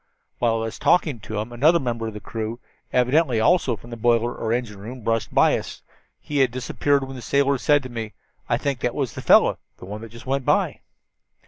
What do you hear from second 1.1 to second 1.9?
to him another